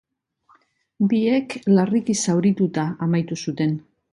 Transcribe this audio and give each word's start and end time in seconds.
Biek 1.11 1.53
larriki 1.75 2.17
zaurituta 2.25 2.89
amaitu 3.07 3.39
zuten. 3.45 3.79